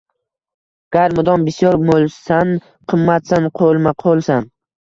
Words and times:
Gar 0.95 1.15
mudom 1.19 1.43
bisyor 1.49 1.77
moʼlsan, 1.91 2.57
qimmatsan– 2.93 3.49
qoʼlma-qoʼlsan 3.61 4.53